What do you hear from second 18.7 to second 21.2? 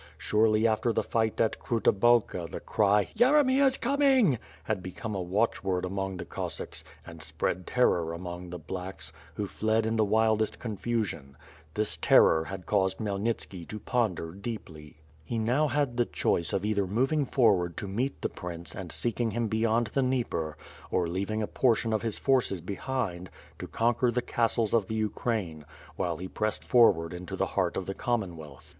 and seeking him beyond the Dnieper or